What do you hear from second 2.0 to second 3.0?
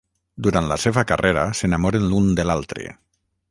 l’un de l'altre.